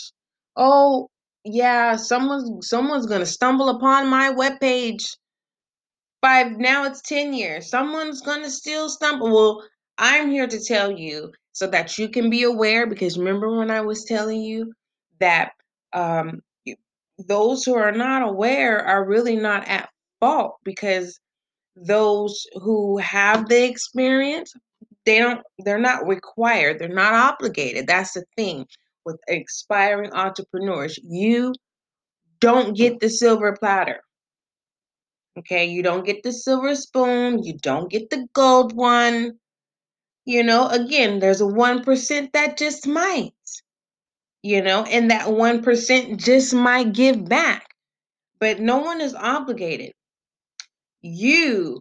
oh 0.57 1.09
yeah, 1.45 1.97
someone's 1.97 2.69
someone's 2.69 3.07
gonna 3.07 3.27
stumble 3.27 3.69
upon 3.69 4.09
my 4.09 4.33
webpage. 4.33 5.05
Five 6.23 6.59
now 6.59 6.85
it's 6.85 7.03
10 7.03 7.35
years. 7.35 7.69
Someone's 7.69 8.23
gonna 8.23 8.51
still 8.51 8.89
stumble. 8.89 9.33
Well, 9.33 9.69
I'm 9.99 10.31
here 10.31 10.47
to 10.47 10.59
tell 10.65 10.91
you 10.91 11.33
so 11.53 11.67
that 11.69 11.99
you 11.99 12.09
can 12.09 12.31
be 12.31 12.43
aware 12.45 12.87
because 12.87 13.19
remember 13.19 13.57
when 13.57 13.71
I 13.71 13.81
was 13.83 14.05
telling 14.05 14.41
you 14.43 14.73
that 15.21 15.53
um 15.93 16.41
those 17.29 17.65
who 17.65 17.75
are 17.75 17.93
not 17.93 18.23
aware 18.23 18.85
are 18.85 19.07
really 19.07 19.37
not 19.37 19.69
at 19.69 19.89
fault 20.21 20.57
because 20.65 21.21
those 21.77 22.47
who 22.55 22.99
have 22.99 23.49
the 23.49 23.65
experience 23.65 24.53
they 25.07 25.19
don't 25.19 25.41
they're 25.59 25.79
not 25.79 26.07
required 26.07 26.79
they're 26.79 26.89
not 26.89 27.13
obligated. 27.13 27.87
That's 27.87 28.13
the 28.13 28.25
thing 28.37 28.67
with 29.05 29.19
expiring 29.29 30.13
entrepreneurs. 30.13 30.99
You 31.03 31.55
don't 32.41 32.77
get 32.77 33.01
the 33.01 33.09
silver 33.09 33.57
platter 33.59 34.01
okay? 35.39 35.67
You 35.67 35.83
don't 35.83 36.07
get 36.07 36.23
the 36.23 36.33
silver 36.33 36.75
spoon 36.75 37.43
you 37.43 37.59
don't 37.59 37.91
get 37.91 38.11
the 38.11 38.27
gold 38.33 38.75
one. 38.75 39.33
You 40.27 40.43
know 40.43 40.69
again 40.69 41.19
there's 41.19 41.41
a 41.41 41.45
1% 41.45 42.33
that 42.33 42.57
just 42.57 42.87
might 42.87 43.33
you 44.43 44.63
know 44.63 44.85
and 44.85 45.11
that 45.11 45.27
1% 45.27 46.17
just 46.19 46.55
might 46.55 46.93
give 46.93 47.29
back 47.29 47.67
but 48.39 48.61
no 48.61 48.79
one 48.79 49.01
is 49.01 49.15
obligated 49.15 49.93
you 51.05 51.81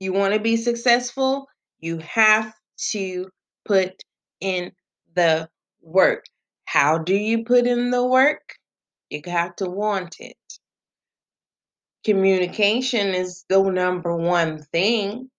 you 0.00 0.12
want 0.12 0.32
to 0.32 0.40
be 0.40 0.56
successful 0.56 1.46
you 1.80 1.98
have 1.98 2.54
to 2.92 3.28
put 3.66 3.92
in 4.40 4.72
the 5.14 5.48
work. 5.82 6.24
How 6.64 6.98
do 6.98 7.14
you 7.14 7.44
put 7.44 7.66
in 7.66 7.90
the 7.90 8.04
work? 8.04 8.54
You 9.10 9.20
have 9.26 9.56
to 9.56 9.68
want 9.68 10.16
it. 10.20 10.36
Communication 12.04 13.08
is 13.08 13.44
the 13.48 13.62
number 13.62 14.16
one 14.16 14.62
thing 14.72 15.30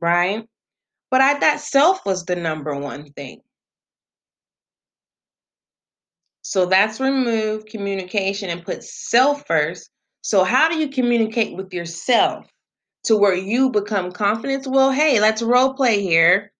right? 0.00 0.46
But 1.10 1.20
i 1.20 1.38
thought 1.38 1.60
self 1.60 2.04
was 2.06 2.24
the 2.24 2.36
number 2.36 2.74
one 2.74 3.12
thing. 3.12 3.40
So 6.42 6.66
that's 6.66 7.00
remove 7.00 7.66
communication 7.66 8.50
and 8.50 8.64
put 8.64 8.82
self 8.82 9.46
first. 9.46 9.90
So 10.22 10.44
how 10.44 10.68
do 10.68 10.78
you 10.78 10.88
communicate 10.88 11.56
with 11.56 11.72
yourself 11.72 12.46
to 13.04 13.16
where 13.16 13.34
you 13.34 13.70
become 13.70 14.12
confident. 14.12 14.66
Well, 14.66 14.90
hey, 14.90 15.20
let's 15.20 15.42
role 15.42 15.74
play 15.74 16.02
here. 16.02 16.52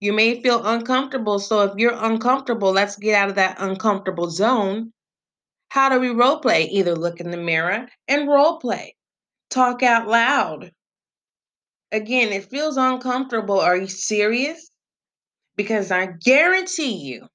You 0.00 0.12
may 0.12 0.42
feel 0.42 0.64
uncomfortable. 0.64 1.38
So 1.38 1.62
if 1.62 1.72
you're 1.76 1.96
uncomfortable, 1.96 2.70
let's 2.72 2.96
get 2.96 3.14
out 3.14 3.30
of 3.30 3.34
that 3.36 3.56
uncomfortable 3.58 4.30
zone. 4.30 4.92
How 5.70 5.88
do 5.88 5.98
we 5.98 6.10
role 6.10 6.38
play? 6.38 6.64
Either 6.64 6.94
look 6.94 7.20
in 7.20 7.30
the 7.30 7.36
mirror 7.36 7.88
and 8.06 8.28
role 8.28 8.58
play, 8.58 8.94
talk 9.50 9.82
out 9.82 10.06
loud. 10.06 10.72
Again, 11.90 12.32
it 12.32 12.50
feels 12.50 12.76
uncomfortable. 12.76 13.60
Are 13.60 13.76
you 13.76 13.88
serious? 13.88 14.70
Because 15.56 15.90
I 15.90 16.06
guarantee 16.06 16.96
you, 16.96 17.26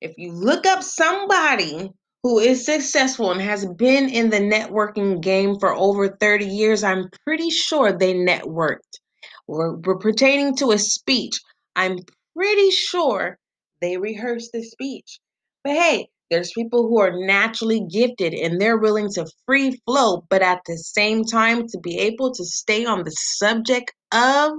if 0.00 0.14
you 0.16 0.32
look 0.32 0.66
up 0.66 0.82
somebody 0.82 1.90
who 2.26 2.40
is 2.40 2.66
successful 2.66 3.30
and 3.30 3.40
has 3.40 3.64
been 3.64 4.08
in 4.08 4.30
the 4.30 4.40
networking 4.40 5.20
game 5.20 5.56
for 5.60 5.72
over 5.72 6.08
30 6.08 6.44
years, 6.44 6.82
I'm 6.82 7.08
pretty 7.24 7.50
sure 7.50 7.92
they 7.92 8.14
networked. 8.14 8.98
We're, 9.46 9.76
pertaining 9.98 10.56
to 10.56 10.72
a 10.72 10.78
speech. 10.78 11.38
I'm 11.76 12.00
pretty 12.34 12.72
sure 12.72 13.38
they 13.80 13.96
rehearsed 13.96 14.50
the 14.52 14.64
speech. 14.64 15.20
But 15.62 15.74
hey, 15.74 16.08
there's 16.28 16.50
people 16.50 16.88
who 16.88 16.98
are 16.98 17.16
naturally 17.16 17.86
gifted 17.88 18.34
and 18.34 18.60
they're 18.60 18.76
willing 18.76 19.08
to 19.12 19.30
free 19.46 19.80
flow, 19.86 20.26
but 20.28 20.42
at 20.42 20.62
the 20.66 20.78
same 20.78 21.22
time, 21.22 21.68
to 21.68 21.78
be 21.78 21.96
able 21.96 22.34
to 22.34 22.44
stay 22.44 22.84
on 22.86 23.04
the 23.04 23.12
subject 23.12 23.92
of 24.10 24.50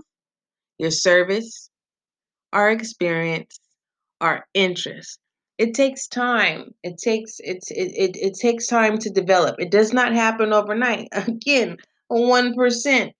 your 0.78 0.92
service, 0.92 1.70
our 2.54 2.72
experience, 2.72 3.60
our 4.22 4.48
interest 4.54 5.20
it 5.58 5.74
takes 5.74 6.08
time. 6.08 6.74
It 6.84 6.98
takes 6.98 7.40
it's 7.40 7.72
it, 7.72 7.92
it, 7.96 8.18
it 8.18 8.34
takes 8.36 8.68
time 8.68 8.98
to 9.00 9.10
develop. 9.10 9.56
It 9.60 9.72
does 9.72 9.92
not 9.92 10.14
happen 10.14 10.54
overnight. 10.54 11.10
Again 11.12 11.78
1% 12.12 13.12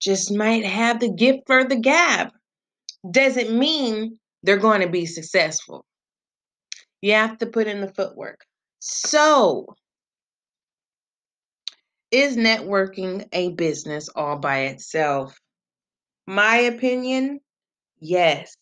just 0.00 0.32
might 0.32 0.64
have 0.64 1.00
the 1.00 1.10
gift 1.10 1.40
for 1.46 1.64
the 1.64 1.76
gab. 1.76 2.28
Doesn't 3.10 3.56
mean 3.56 4.18
they're 4.42 4.58
going 4.58 4.82
to 4.82 4.88
be 4.88 5.06
successful. 5.06 5.84
You 7.00 7.12
have 7.14 7.38
to 7.38 7.46
put 7.46 7.66
in 7.66 7.80
the 7.80 7.92
footwork. 7.92 8.44
So 8.80 9.74
is 12.10 12.36
networking 12.36 13.26
a 13.32 13.50
business 13.52 14.08
all 14.14 14.38
by 14.38 14.60
itself? 14.60 15.36
My 16.26 16.56
opinion 16.56 17.40
yes 18.00 18.56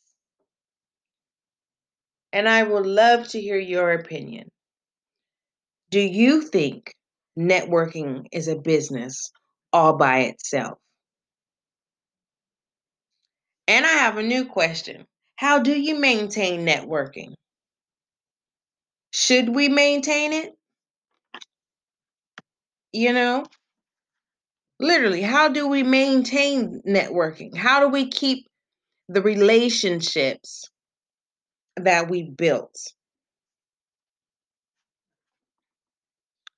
and 2.32 2.48
i 2.48 2.62
would 2.62 2.86
love 2.86 3.28
to 3.28 3.40
hear 3.40 3.58
your 3.58 3.92
opinion 3.92 4.48
Do 5.90 6.00
you 6.00 6.42
think 6.42 6.94
networking 7.38 8.26
is 8.32 8.48
a 8.48 8.56
business 8.56 9.30
all 9.72 9.96
by 9.96 10.20
itself? 10.22 10.78
And 13.68 13.86
I 13.86 13.90
have 13.90 14.18
a 14.18 14.22
new 14.22 14.46
question. 14.46 15.06
How 15.36 15.60
do 15.60 15.78
you 15.78 15.98
maintain 15.98 16.66
networking? 16.66 17.34
Should 19.12 19.50
we 19.54 19.68
maintain 19.68 20.32
it? 20.32 20.52
You 22.92 23.12
know, 23.12 23.44
literally, 24.80 25.22
how 25.22 25.48
do 25.48 25.68
we 25.68 25.82
maintain 25.82 26.82
networking? 26.86 27.56
How 27.56 27.80
do 27.80 27.88
we 27.88 28.08
keep 28.08 28.46
the 29.08 29.22
relationships 29.22 30.70
that 31.76 32.10
we 32.10 32.22
built? 32.22 32.76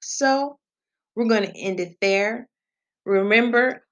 So, 0.01 0.59
we're 1.15 1.29
going 1.29 1.45
to 1.45 1.59
end 1.59 1.81
it 1.81 1.97
there. 2.01 2.49
Remember, 3.05 3.83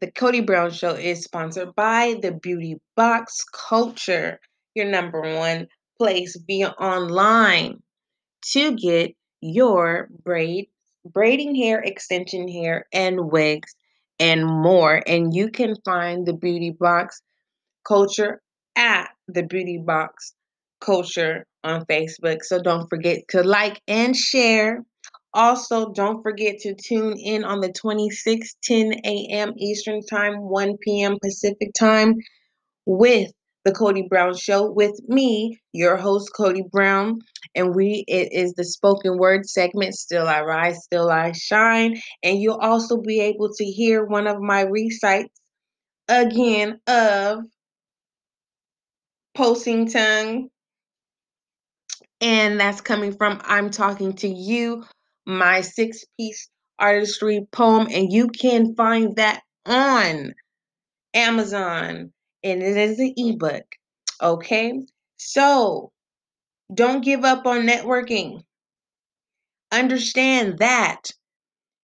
the 0.00 0.10
Cody 0.10 0.40
Brown 0.40 0.70
Show 0.70 0.94
is 0.94 1.22
sponsored 1.22 1.74
by 1.76 2.16
the 2.20 2.32
Beauty 2.32 2.80
Box 2.96 3.44
Culture, 3.52 4.40
your 4.74 4.86
number 4.86 5.20
one 5.20 5.68
place 5.98 6.36
via 6.46 6.70
online 6.70 7.80
to 8.50 8.74
get 8.74 9.14
your 9.40 10.08
braid, 10.24 10.68
braiding 11.04 11.54
hair, 11.54 11.80
extension 11.80 12.48
hair, 12.48 12.86
and 12.92 13.30
wigs 13.30 13.74
and 14.18 14.44
more. 14.44 15.02
And 15.06 15.34
you 15.34 15.50
can 15.50 15.76
find 15.84 16.26
the 16.26 16.32
Beauty 16.32 16.70
Box 16.70 17.22
Culture 17.86 18.40
at 18.76 19.10
the 19.28 19.42
Beauty 19.42 19.78
Box 19.78 20.34
Culture 20.82 21.46
on 21.64 21.84
Facebook. 21.86 22.42
So 22.42 22.60
don't 22.60 22.88
forget 22.88 23.20
to 23.30 23.42
like 23.42 23.80
and 23.88 24.16
share. 24.16 24.84
Also, 25.34 25.92
don't 25.92 26.22
forget 26.22 26.58
to 26.60 26.74
tune 26.74 27.16
in 27.16 27.44
on 27.44 27.60
the 27.60 27.72
26th, 27.72 28.54
10 28.64 28.92
a.m. 29.04 29.52
Eastern 29.56 30.02
Time, 30.04 30.40
1 30.42 30.76
p.m. 30.82 31.16
Pacific 31.22 31.70
Time 31.78 32.16
with 32.84 33.30
the 33.64 33.72
Cody 33.72 34.06
Brown 34.08 34.36
Show 34.36 34.70
with 34.70 34.98
me, 35.08 35.58
your 35.72 35.96
host 35.96 36.30
Cody 36.36 36.64
Brown, 36.70 37.20
and 37.54 37.74
we 37.74 38.04
it 38.08 38.32
is 38.32 38.54
the 38.54 38.64
spoken 38.64 39.18
word 39.18 39.48
segment. 39.48 39.94
Still 39.94 40.26
I 40.26 40.42
rise, 40.42 40.82
still 40.82 41.10
I 41.10 41.32
shine, 41.32 42.00
and 42.22 42.38
you'll 42.38 42.58
also 42.58 43.00
be 43.00 43.20
able 43.20 43.50
to 43.54 43.64
hear 43.64 44.04
one 44.04 44.26
of 44.26 44.40
my 44.40 44.62
recites 44.62 45.30
again 46.08 46.80
of 46.86 47.40
Posting 49.34 49.88
Tongue, 49.88 50.48
and 52.22 52.58
that's 52.60 52.80
coming 52.80 53.12
from 53.12 53.42
I'm 53.44 53.70
talking 53.70 54.14
to 54.14 54.28
you, 54.28 54.84
my 55.26 55.60
six 55.60 56.04
piece 56.16 56.48
artistry 56.78 57.46
poem, 57.52 57.88
and 57.90 58.12
you 58.12 58.28
can 58.28 58.74
find 58.76 59.16
that 59.16 59.42
on 59.66 60.32
Amazon, 61.14 62.12
and 62.42 62.62
it 62.62 62.76
is 62.76 62.98
an 63.00 63.12
ebook. 63.16 63.64
Okay, 64.22 64.80
so 65.16 65.90
don't 66.72 67.04
give 67.04 67.24
up 67.24 67.44
on 67.46 67.66
networking. 67.66 68.42
Understand 69.72 70.58
that 70.58 71.02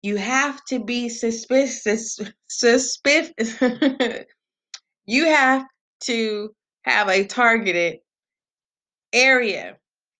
you 0.02 0.16
have 0.16 0.64
to 0.66 0.84
be 0.84 1.08
suspicious. 1.08 2.18
Suspicious. 2.48 3.56
you 5.06 5.24
have 5.26 5.64
to 6.00 6.50
have 6.82 7.08
a 7.08 7.24
targeted 7.24 7.98
area. 9.12 9.76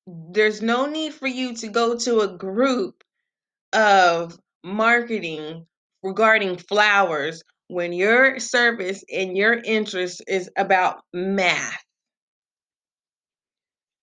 There's 0.07 0.63
no 0.63 0.87
need 0.87 1.13
for 1.15 1.27
you 1.27 1.55
to 1.57 1.69
go 1.69 1.97
to 1.99 2.21
a 2.21 2.37
group 2.39 3.05
of 3.73 4.39
marketing 4.65 5.67
regarding 6.03 6.59
flowers 6.59 7.43
when 7.69 7.93
your 7.93 8.39
service 8.41 9.05
and 9.13 9.37
your 9.37 9.55
interest 9.55 10.23
is 10.29 10.51
about 10.57 11.03
math. 11.13 11.85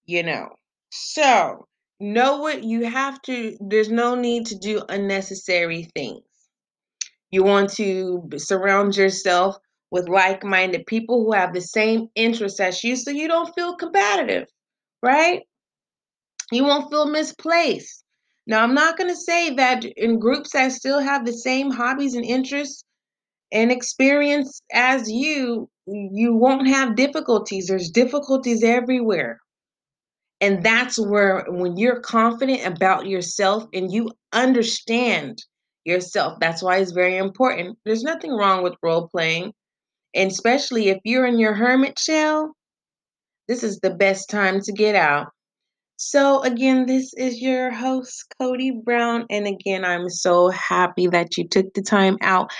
You 0.05 0.21
know, 0.23 0.49
so 0.91 1.67
know 1.99 2.37
what 2.37 2.63
you 2.63 2.85
have 2.85 3.21
to, 3.23 3.57
there's 3.59 3.89
no 3.89 4.13
need 4.15 4.45
to 4.47 4.55
do 4.59 4.83
unnecessary 4.89 5.89
things. 5.95 6.23
You 7.31 7.43
want 7.43 7.71
to 7.73 8.29
surround 8.37 8.95
yourself 8.95 9.57
with 9.89 10.07
like 10.07 10.43
minded 10.43 10.85
people 10.85 11.23
who 11.23 11.33
have 11.33 11.53
the 11.53 11.61
same 11.61 12.09
interests 12.15 12.59
as 12.59 12.83
you 12.83 12.95
so 12.95 13.11
you 13.11 13.27
don't 13.27 13.53
feel 13.55 13.75
competitive, 13.75 14.47
right? 15.03 15.43
You 16.51 16.65
won't 16.65 16.89
feel 16.91 17.07
misplaced. 17.07 18.03
Now, 18.47 18.63
I'm 18.63 18.73
not 18.73 18.97
going 18.97 19.09
to 19.09 19.15
say 19.15 19.55
that 19.55 19.85
in 19.85 20.19
groups 20.19 20.51
that 20.51 20.71
still 20.71 20.99
have 20.99 21.25
the 21.25 21.33
same 21.33 21.71
hobbies 21.71 22.15
and 22.15 22.25
interests 22.25 22.83
and 23.51 23.71
experience 23.71 24.61
as 24.73 25.09
you, 25.09 25.69
you 25.85 26.35
won't 26.35 26.67
have 26.67 26.95
difficulties. 26.95 27.67
There's 27.67 27.89
difficulties 27.89 28.63
everywhere. 28.63 29.39
And 30.41 30.63
that's 30.63 30.97
where, 30.97 31.45
when 31.49 31.77
you're 31.77 31.99
confident 31.99 32.65
about 32.65 33.07
yourself 33.07 33.65
and 33.73 33.91
you 33.91 34.11
understand 34.33 35.37
yourself, 35.85 36.39
that's 36.39 36.63
why 36.63 36.77
it's 36.77 36.91
very 36.91 37.17
important. 37.17 37.77
There's 37.85 38.03
nothing 38.03 38.31
wrong 38.31 38.63
with 38.63 38.73
role 38.81 39.07
playing. 39.07 39.53
And 40.15 40.31
especially 40.31 40.89
if 40.89 40.97
you're 41.05 41.27
in 41.27 41.39
your 41.39 41.53
hermit 41.53 41.99
shell, 41.99 42.55
this 43.47 43.63
is 43.63 43.79
the 43.79 43.91
best 43.91 44.29
time 44.29 44.61
to 44.61 44.71
get 44.71 44.95
out. 44.95 45.27
So, 46.03 46.41
again, 46.41 46.87
this 46.87 47.13
is 47.13 47.39
your 47.39 47.69
host, 47.71 48.25
Cody 48.39 48.71
Brown. 48.71 49.27
And 49.29 49.45
again, 49.45 49.85
I'm 49.85 50.09
so 50.09 50.49
happy 50.49 51.05
that 51.05 51.37
you 51.37 51.47
took 51.47 51.71
the 51.75 51.83
time 51.83 52.17
out 52.21 52.51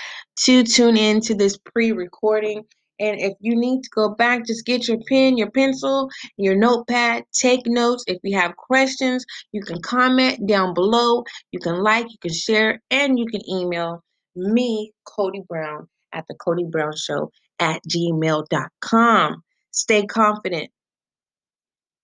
to 0.44 0.62
tune 0.62 0.96
in 0.96 1.20
to 1.22 1.34
this 1.34 1.58
pre 1.58 1.90
recording. 1.90 2.62
And 3.00 3.20
if 3.20 3.32
you 3.40 3.56
need 3.56 3.82
to 3.82 3.90
go 3.92 4.14
back, 4.14 4.46
just 4.46 4.64
get 4.64 4.86
your 4.86 4.98
pen, 5.08 5.36
your 5.36 5.50
pencil, 5.50 6.08
your 6.36 6.54
notepad, 6.54 7.24
take 7.32 7.66
notes. 7.66 8.04
If 8.06 8.18
you 8.22 8.38
have 8.38 8.54
questions, 8.54 9.24
you 9.50 9.60
can 9.60 9.82
comment 9.82 10.46
down 10.46 10.72
below. 10.72 11.24
You 11.50 11.58
can 11.58 11.82
like, 11.82 12.06
you 12.08 12.18
can 12.20 12.32
share, 12.32 12.80
and 12.92 13.18
you 13.18 13.26
can 13.26 13.40
email 13.50 14.04
me, 14.36 14.92
Cody 15.04 15.42
Brown, 15.48 15.88
at 16.12 16.24
the 16.28 16.36
Cody 16.36 16.64
Brown 16.70 16.92
Show 16.96 17.32
at 17.58 17.80
gmail.com. 17.88 19.42
Stay 19.72 20.06
confident 20.06 20.70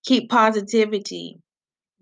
keep 0.08 0.30
positivity. 0.30 1.38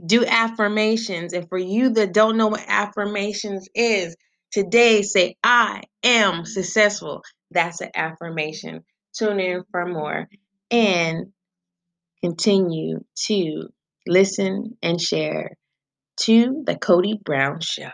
Do 0.05 0.25
affirmations 0.25 1.33
and 1.33 1.49
for 1.49 1.59
you 1.59 1.91
that 1.95 2.15
don't 2.15 2.37
know 2.37 2.47
what 2.47 2.65
affirmations 2.69 3.69
is 3.75 4.15
today 4.53 5.03
say 5.03 5.35
i 5.43 5.83
am 6.05 6.45
successful. 6.45 7.23
That's 7.51 7.81
an 7.81 7.91
affirmation. 7.95 8.85
Tune 9.19 9.41
in 9.41 9.65
for 9.73 9.87
more 9.87 10.29
and 10.71 11.27
continue 12.23 13.01
to 13.27 13.69
listen 14.07 14.77
and 14.83 15.01
share 15.01 15.57
to 16.21 16.63
the 16.65 16.77
cody 16.77 17.19
brown 17.25 17.61
show 17.61 17.91